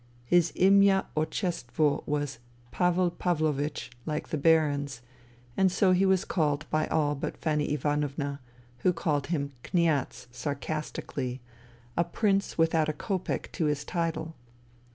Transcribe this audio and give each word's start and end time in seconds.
His 0.25 0.51
imya 0.53 1.05
otchestoo 1.15 2.01
was 2.07 2.39
Pavel 2.71 3.11
Pavlovich, 3.11 3.91
like 4.07 4.29
the 4.29 4.37
Baron's, 4.39 5.03
and 5.55 5.71
so 5.71 5.91
he 5.91 6.07
was 6.07 6.25
called 6.25 6.67
by 6.71 6.87
all 6.87 7.13
but 7.13 7.37
Fanny 7.37 7.71
Ivanovna, 7.71 8.39
who 8.79 8.93
called 8.93 9.27
him" 9.27 9.51
Kniaz," 9.63 10.25
sarcastically— 10.31 11.39
a 11.97 12.03
Prince 12.03 12.57
without 12.57 12.89
a 12.89 12.93
copeck 12.93 13.51
to 13.51 13.65
his 13.65 13.85
title 13.85 14.33